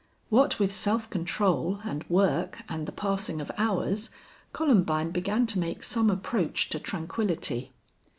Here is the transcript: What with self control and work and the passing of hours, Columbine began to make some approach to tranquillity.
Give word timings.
What 0.29 0.57
with 0.57 0.73
self 0.73 1.07
control 1.11 1.79
and 1.85 2.03
work 2.09 2.63
and 2.67 2.87
the 2.87 2.91
passing 2.91 3.39
of 3.39 3.51
hours, 3.55 4.09
Columbine 4.51 5.11
began 5.11 5.45
to 5.45 5.59
make 5.59 5.83
some 5.83 6.09
approach 6.09 6.69
to 6.69 6.79
tranquillity. 6.79 7.71